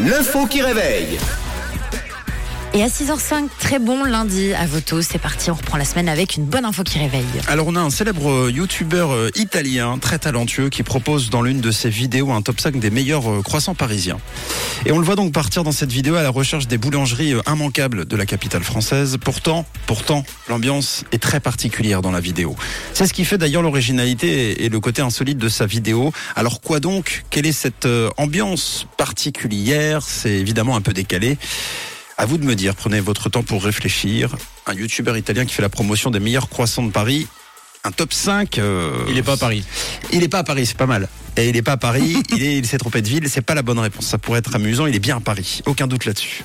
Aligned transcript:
L'info 0.00 0.46
qui 0.46 0.60
réveille. 0.60 1.18
Et 2.76 2.82
à 2.82 2.88
6h05, 2.88 3.50
très 3.60 3.78
bon 3.78 4.02
lundi 4.02 4.52
à 4.52 4.66
Voto. 4.66 5.00
C'est 5.00 5.20
parti, 5.20 5.48
on 5.48 5.54
reprend 5.54 5.78
la 5.78 5.84
semaine 5.84 6.08
avec 6.08 6.34
une 6.34 6.44
bonne 6.44 6.64
info 6.64 6.82
qui 6.82 6.98
réveille. 6.98 7.24
Alors 7.46 7.68
on 7.68 7.76
a 7.76 7.80
un 7.80 7.88
célèbre 7.88 8.28
euh, 8.28 8.50
youtubeur 8.50 9.12
euh, 9.12 9.30
italien 9.36 9.96
très 9.98 10.18
talentueux 10.18 10.70
qui 10.70 10.82
propose 10.82 11.30
dans 11.30 11.40
l'une 11.40 11.60
de 11.60 11.70
ses 11.70 11.88
vidéos 11.88 12.32
un 12.32 12.42
top 12.42 12.58
5 12.58 12.80
des 12.80 12.90
meilleurs 12.90 13.30
euh, 13.30 13.42
croissants 13.42 13.76
parisiens. 13.76 14.18
Et 14.86 14.90
on 14.90 14.98
le 14.98 15.04
voit 15.04 15.14
donc 15.14 15.32
partir 15.32 15.62
dans 15.62 15.70
cette 15.70 15.92
vidéo 15.92 16.16
à 16.16 16.24
la 16.24 16.30
recherche 16.30 16.66
des 16.66 16.76
boulangeries 16.76 17.34
immanquables 17.46 18.06
de 18.06 18.16
la 18.16 18.26
capitale 18.26 18.64
française. 18.64 19.18
Pourtant, 19.22 19.64
pourtant, 19.86 20.24
l'ambiance 20.48 21.04
est 21.12 21.22
très 21.22 21.38
particulière 21.38 22.02
dans 22.02 22.10
la 22.10 22.18
vidéo. 22.18 22.56
C'est 22.92 23.06
ce 23.06 23.12
qui 23.12 23.24
fait 23.24 23.38
d'ailleurs 23.38 23.62
l'originalité 23.62 24.64
et 24.64 24.68
le 24.68 24.80
côté 24.80 25.00
insolite 25.00 25.38
de 25.38 25.48
sa 25.48 25.66
vidéo. 25.66 26.12
Alors 26.34 26.60
quoi 26.60 26.80
donc? 26.80 27.22
Quelle 27.30 27.46
est 27.46 27.52
cette 27.52 27.86
ambiance 28.16 28.88
particulière? 28.96 30.02
C'est 30.02 30.32
évidemment 30.32 30.74
un 30.74 30.80
peu 30.80 30.92
décalé. 30.92 31.38
À 32.16 32.26
vous 32.26 32.38
de 32.38 32.44
me 32.44 32.54
dire, 32.54 32.74
prenez 32.76 33.00
votre 33.00 33.28
temps 33.28 33.42
pour 33.42 33.64
réfléchir. 33.64 34.36
Un 34.66 34.74
youtubeur 34.74 35.16
italien 35.16 35.44
qui 35.44 35.54
fait 35.54 35.62
la 35.62 35.68
promotion 35.68 36.10
des 36.10 36.20
meilleurs 36.20 36.48
croissants 36.48 36.82
de 36.84 36.92
Paris. 36.92 37.26
Un 37.82 37.90
top 37.90 38.12
5. 38.12 38.58
euh, 38.58 38.92
Il 39.08 39.18
est 39.18 39.22
pas 39.22 39.32
à 39.32 39.36
Paris. 39.36 39.64
Il 40.12 40.22
est 40.22 40.28
pas 40.28 40.38
à 40.38 40.44
Paris, 40.44 40.64
c'est 40.66 40.76
pas 40.76 40.86
mal. 40.86 41.08
Et 41.36 41.48
il 41.48 41.56
est 41.56 41.62
pas 41.62 41.72
à 41.72 41.76
Paris, 41.76 42.16
il 42.36 42.42
est- 42.42 42.58
il 42.58 42.66
s'est 42.66 42.78
trompé 42.78 43.02
de 43.02 43.08
ville, 43.08 43.28
c'est 43.28 43.40
pas 43.42 43.54
la 43.54 43.62
bonne 43.62 43.78
réponse. 43.80 44.06
Ça 44.06 44.18
pourrait 44.18 44.38
être 44.38 44.54
amusant, 44.54 44.86
il 44.86 44.94
est 44.94 45.00
bien 45.00 45.16
à 45.16 45.20
Paris. 45.20 45.62
Aucun 45.66 45.86
doute 45.88 46.04
là-dessus. 46.04 46.44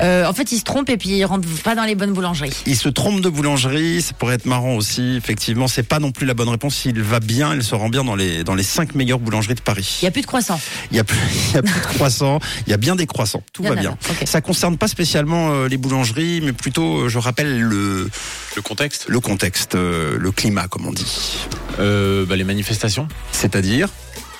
Euh, 0.00 0.24
en 0.26 0.32
fait, 0.32 0.50
il 0.52 0.58
se 0.58 0.64
trompe 0.64 0.88
et 0.88 0.96
puis 0.96 1.10
il 1.10 1.24
rentre 1.26 1.46
pas 1.62 1.74
dans 1.74 1.84
les 1.84 1.94
bonnes 1.94 2.12
boulangeries. 2.14 2.52
Il 2.66 2.76
se 2.76 2.88
trompe 2.88 3.20
de 3.20 3.28
boulangerie, 3.28 4.00
ça 4.00 4.14
pourrait 4.14 4.36
être 4.36 4.46
marrant 4.46 4.74
aussi. 4.76 5.16
Effectivement, 5.16 5.68
c'est 5.68 5.82
pas 5.82 5.98
non 5.98 6.10
plus 6.10 6.24
la 6.26 6.32
bonne 6.34 6.48
réponse. 6.48 6.84
Il 6.86 7.02
va 7.02 7.20
bien, 7.20 7.54
il 7.54 7.62
se 7.62 7.74
rend 7.74 7.90
bien 7.90 8.02
dans 8.02 8.14
les, 8.16 8.42
dans 8.42 8.54
les 8.54 8.62
5 8.62 8.94
meilleures 8.94 9.18
boulangeries 9.18 9.56
de 9.56 9.60
Paris. 9.60 9.98
Il 10.00 10.04
y 10.06 10.08
a 10.08 10.10
plus 10.10 10.22
de 10.22 10.26
croissants. 10.26 10.60
Il 10.90 10.96
y 10.96 11.00
a 11.00 11.04
plus, 11.04 11.18
il 11.50 11.54
y 11.56 11.58
a 11.58 11.62
plus 11.62 11.80
de 11.80 11.86
croissants, 11.86 12.38
il 12.66 12.70
y 12.70 12.72
a 12.72 12.78
bien 12.78 12.96
des 12.96 13.06
croissants, 13.06 13.42
tout 13.52 13.62
va 13.62 13.74
bien. 13.74 13.98
Ça 14.24 14.40
concerne 14.40 14.78
pas 14.78 14.88
spécialement 14.88 15.50
euh, 15.52 15.68
les 15.68 15.76
boulangeries, 15.76 16.40
mais 16.42 16.52
plutôt, 16.54 17.00
euh, 17.02 17.08
je 17.08 17.18
rappelle 17.18 17.60
le, 17.60 18.08
Le 18.56 18.62
contexte 18.62 19.04
le 19.08 19.20
contexte, 19.20 19.74
euh, 19.74 20.16
le 20.18 20.32
climat, 20.32 20.66
comme 20.68 20.86
on 20.86 20.92
dit. 20.92 21.36
euh, 21.78 22.24
bah, 22.24 22.36
Les 22.36 22.44
manifestations 22.44 23.06
C'est-à-dire, 23.32 23.88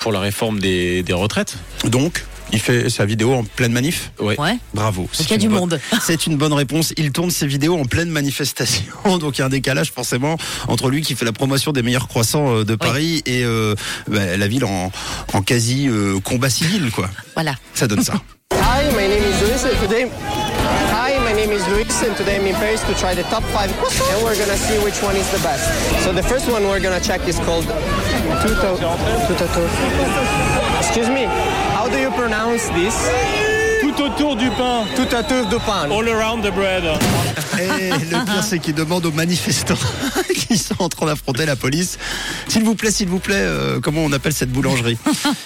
pour 0.00 0.12
la 0.12 0.20
réforme 0.20 0.58
des, 0.60 1.02
des 1.02 1.12
retraites. 1.12 1.56
donc, 1.84 2.24
il 2.52 2.58
fait 2.58 2.90
sa 2.90 3.04
vidéo 3.04 3.32
en 3.32 3.44
pleine 3.44 3.70
manif. 3.70 4.10
Ouais. 4.18 4.36
Ouais. 4.40 4.56
Bravo. 4.74 5.08
Il 5.20 5.28
y 5.28 5.30
a 5.30 5.34
une 5.36 5.40
du 5.40 5.48
bonne- 5.48 5.58
monde. 5.60 5.80
C'est 6.02 6.26
une 6.26 6.36
bonne 6.36 6.52
réponse. 6.52 6.92
Il 6.96 7.12
tourne 7.12 7.30
ses 7.30 7.46
vidéos 7.46 7.78
en 7.78 7.84
pleine 7.84 8.08
manifestation. 8.10 8.82
Donc 9.18 9.38
il 9.38 9.40
y 9.40 9.42
a 9.42 9.46
un 9.46 9.50
décalage 9.50 9.92
forcément 9.92 10.36
entre 10.66 10.90
lui 10.90 11.00
qui 11.02 11.14
fait 11.14 11.24
la 11.24 11.30
promotion 11.32 11.70
des 11.70 11.82
meilleurs 11.82 12.08
croissants 12.08 12.56
euh, 12.56 12.64
de 12.64 12.74
Paris 12.74 13.22
et 13.24 13.44
euh, 13.44 13.76
bah, 14.08 14.36
la 14.36 14.48
ville 14.48 14.64
en, 14.64 14.90
en 15.32 15.42
quasi 15.42 15.86
euh, 15.88 16.18
combat 16.18 16.50
civil, 16.50 16.90
quoi. 16.90 17.08
Voilà. 17.34 17.54
Ça 17.74 17.86
donne 17.86 18.02
ça. 18.02 18.14
Hi, 18.52 18.82
my 18.96 19.06
name 19.06 19.22
is 19.30 19.80
today. 19.86 20.08
Name 21.50 21.58
is 21.58 21.66
Luis, 21.66 22.02
and 22.04 22.16
today 22.16 22.36
I'm 22.36 22.46
in 22.46 22.54
Paris 22.54 22.80
to 22.84 22.94
try 22.94 23.12
the 23.12 23.24
top 23.24 23.42
five, 23.42 23.72
and 23.72 24.22
we're 24.22 24.38
gonna 24.38 24.56
see 24.56 24.78
which 24.84 25.02
one 25.02 25.16
is 25.16 25.28
the 25.32 25.38
best. 25.38 25.66
So 26.04 26.12
the 26.12 26.22
first 26.22 26.48
one 26.48 26.62
we're 26.62 26.78
gonna 26.78 27.00
check 27.00 27.26
is 27.26 27.40
called 27.40 27.64
Tuto. 27.64 28.78
Tuto. 29.26 30.78
Excuse 30.78 31.08
me. 31.08 31.24
How 31.74 31.88
do 31.88 31.98
you 31.98 32.12
pronounce 32.12 32.68
this? 32.68 33.49
Tout 34.16 34.24
autour 34.24 34.36
du 34.36 34.48
pain, 34.50 34.84
Tuto 34.94 35.44
de 35.44 35.56
pan. 35.58 35.90
all 35.90 36.08
around 36.08 36.42
the 36.42 36.52
bread. 36.52 36.84
Et 37.60 37.90
le 37.90 38.24
pire, 38.24 38.42
c'est 38.42 38.58
qu'il 38.58 38.74
demande 38.74 39.04
aux 39.06 39.12
manifestants 39.12 39.74
qui 40.34 40.58
sont 40.58 40.82
en 40.82 40.88
train 40.88 41.06
d'affronter 41.06 41.46
la 41.46 41.56
police, 41.56 41.98
s'il 42.48 42.64
vous 42.64 42.74
plaît, 42.74 42.90
s'il 42.90 43.08
vous 43.08 43.18
plaît, 43.18 43.34
euh, 43.36 43.80
comment 43.80 44.00
on 44.02 44.12
appelle 44.12 44.32
cette 44.32 44.50
boulangerie? 44.50 44.96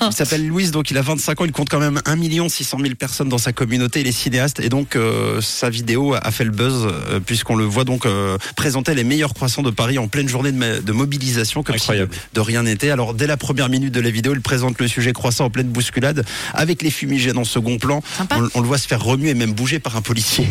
Il 0.00 0.12
s'appelle 0.12 0.46
Louise, 0.46 0.70
donc 0.70 0.90
il 0.90 0.98
a 0.98 1.02
25 1.02 1.40
ans, 1.40 1.44
il 1.44 1.52
compte 1.52 1.68
quand 1.68 1.80
même 1.80 2.00
1 2.06 2.48
600 2.48 2.78
000 2.80 2.94
personnes 2.94 3.28
dans 3.28 3.38
sa 3.38 3.52
communauté, 3.52 4.00
il 4.00 4.06
est 4.06 4.12
cinéaste, 4.12 4.60
et 4.60 4.68
donc 4.68 4.96
euh, 4.96 5.40
sa 5.40 5.68
vidéo 5.70 6.14
a 6.14 6.30
fait 6.30 6.44
le 6.44 6.50
buzz, 6.50 6.86
euh, 6.86 7.20
puisqu'on 7.20 7.56
le 7.56 7.64
voit 7.64 7.84
donc 7.84 8.06
euh, 8.06 8.38
présenter 8.56 8.94
les 8.94 9.04
meilleurs 9.04 9.34
croissants 9.34 9.62
de 9.62 9.70
Paris 9.70 9.98
en 9.98 10.08
pleine 10.08 10.28
journée 10.28 10.52
de, 10.52 10.92
mobilisation, 10.92 11.62
comme 11.62 11.74
Incroyable. 11.74 12.14
si 12.14 12.20
de, 12.20 12.34
de 12.34 12.40
rien 12.40 12.62
n'était. 12.62 12.90
Alors 12.90 13.14
dès 13.14 13.26
la 13.26 13.36
première 13.36 13.68
minute 13.68 13.92
de 13.92 14.00
la 14.00 14.10
vidéo, 14.10 14.32
il 14.34 14.40
présente 14.40 14.78
le 14.80 14.88
sujet 14.88 15.12
croissant 15.12 15.46
en 15.46 15.50
pleine 15.50 15.68
bousculade, 15.68 16.24
avec 16.54 16.82
les 16.82 16.90
fumigènes 16.90 17.38
en 17.38 17.44
second 17.44 17.78
plan. 17.78 18.02
Sympa. 18.16 18.38
On, 18.53 18.53
on 18.54 18.60
le 18.60 18.66
voit 18.66 18.78
se 18.78 18.86
faire 18.86 19.02
remuer 19.02 19.30
et 19.30 19.34
même 19.34 19.52
bouger 19.52 19.78
par 19.80 19.96
un 19.96 20.02
policier. 20.02 20.46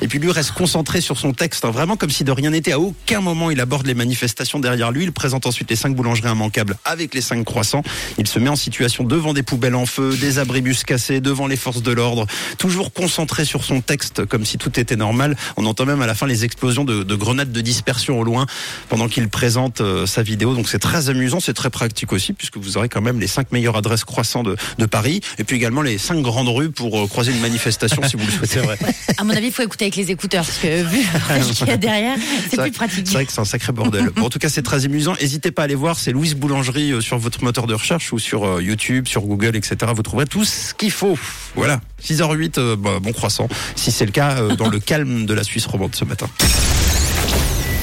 Et 0.00 0.08
puis 0.08 0.18
lui 0.18 0.32
reste 0.32 0.52
concentré 0.52 1.00
sur 1.00 1.18
son 1.18 1.32
texte, 1.32 1.64
hein, 1.64 1.70
vraiment 1.70 1.96
comme 1.96 2.10
si 2.10 2.24
de 2.24 2.32
rien 2.32 2.50
n'était. 2.50 2.72
À 2.72 2.80
aucun 2.80 3.20
moment 3.20 3.50
il 3.50 3.60
aborde 3.60 3.86
les 3.86 3.94
manifestations 3.94 4.58
derrière 4.58 4.90
lui. 4.90 5.04
Il 5.04 5.12
présente 5.12 5.46
ensuite 5.46 5.70
les 5.70 5.76
cinq 5.76 5.94
boulangeries 5.94 6.30
immanquables 6.30 6.76
avec 6.84 7.14
les 7.14 7.20
cinq 7.20 7.44
croissants. 7.44 7.82
Il 8.18 8.26
se 8.26 8.38
met 8.38 8.48
en 8.48 8.56
situation 8.56 9.04
devant 9.04 9.34
des 9.34 9.42
poubelles 9.42 9.74
en 9.74 9.86
feu, 9.86 10.16
des 10.16 10.38
abribus 10.38 10.82
cassés, 10.84 11.20
devant 11.20 11.46
les 11.46 11.56
forces 11.56 11.82
de 11.82 11.92
l'ordre, 11.92 12.26
toujours 12.58 12.92
concentré 12.92 13.44
sur 13.44 13.64
son 13.64 13.80
texte 13.80 14.24
comme 14.24 14.44
si 14.44 14.58
tout 14.58 14.80
était 14.80 14.96
normal. 14.96 15.36
On 15.56 15.66
entend 15.66 15.84
même 15.84 16.02
à 16.02 16.06
la 16.06 16.14
fin 16.14 16.26
les 16.26 16.44
explosions 16.44 16.84
de, 16.84 17.02
de 17.02 17.14
grenades 17.14 17.52
de 17.52 17.60
dispersion 17.60 18.18
au 18.18 18.24
loin 18.24 18.46
pendant 18.88 19.08
qu'il 19.08 19.28
présente 19.28 19.80
euh, 19.80 20.06
sa 20.06 20.22
vidéo. 20.22 20.54
Donc 20.54 20.68
c'est 20.68 20.78
très 20.78 21.10
amusant, 21.10 21.38
c'est 21.38 21.54
très 21.54 21.70
pratique 21.70 22.12
aussi 22.12 22.32
puisque 22.32 22.56
vous 22.56 22.76
aurez 22.76 22.88
quand 22.88 23.02
même 23.02 23.20
les 23.20 23.26
cinq 23.26 23.52
meilleures 23.52 23.76
adresses 23.76 24.04
croissants 24.04 24.42
de, 24.42 24.56
de 24.78 24.86
Paris 24.86 25.20
et 25.38 25.44
puis 25.44 25.56
également 25.56 25.82
les 25.82 25.98
cinq 25.98 26.22
grandes 26.22 26.48
rues 26.48 26.70
pour 26.70 26.98
euh, 26.98 27.06
croiser 27.06 27.32
une 27.32 27.41
manifestation 27.42 28.02
si 28.04 28.16
vous 28.16 28.24
le 28.24 28.32
souhaitez. 28.32 28.60
vrai. 28.60 28.78
À 29.18 29.24
mon 29.24 29.30
avis, 29.34 29.46
il 29.48 29.52
faut 29.52 29.62
écouter 29.62 29.84
avec 29.84 29.96
les 29.96 30.10
écouteurs 30.10 30.44
parce 30.44 30.58
que 30.58 30.82
vu 30.84 31.02
ce 31.42 31.52
qu'il 31.52 31.66
y 31.66 31.70
a 31.70 31.76
derrière, 31.76 32.16
c'est 32.48 32.56
vrai- 32.56 32.70
plus 32.70 32.78
pratique. 32.78 33.06
C'est 33.06 33.12
vrai 33.14 33.26
que 33.26 33.32
c'est 33.32 33.40
un 33.40 33.44
sacré 33.44 33.72
bordel. 33.72 34.10
Bon, 34.16 34.26
en 34.26 34.30
tout 34.30 34.38
cas, 34.38 34.48
c'est 34.48 34.62
très 34.62 34.84
amusant. 34.86 35.14
N'hésitez 35.20 35.50
pas 35.50 35.62
à 35.62 35.64
aller 35.66 35.74
voir. 35.74 35.98
C'est 35.98 36.12
Louise 36.12 36.34
Boulangerie 36.34 36.92
euh, 36.92 37.00
sur 37.00 37.18
votre 37.18 37.44
moteur 37.44 37.66
de 37.66 37.74
recherche 37.74 38.12
ou 38.12 38.18
sur 38.18 38.46
euh, 38.46 38.62
YouTube, 38.62 39.06
sur 39.08 39.22
Google, 39.22 39.56
etc. 39.56 39.76
Vous 39.94 40.02
trouverez 40.02 40.26
tout 40.26 40.44
ce 40.44 40.72
qu'il 40.74 40.90
faut. 40.90 41.18
Voilà. 41.54 41.80
6h08, 42.02 42.54
euh, 42.58 42.76
bah, 42.76 42.98
bon 43.02 43.12
croissant. 43.12 43.48
Si 43.76 43.90
c'est 43.92 44.06
le 44.06 44.12
cas, 44.12 44.38
euh, 44.38 44.56
dans 44.56 44.68
le 44.68 44.78
calme 44.80 45.26
de 45.26 45.34
la 45.34 45.44
Suisse 45.44 45.66
romande 45.66 45.94
ce 45.94 46.04
matin. 46.04 46.26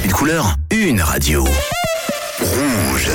Une 0.06 0.12
couleur, 0.12 0.56
une 0.72 1.02
radio. 1.02 1.46
Rouge. 2.40 3.10